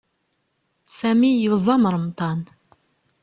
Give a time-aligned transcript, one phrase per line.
[0.97, 2.41] Sami yuẓam Remḍan.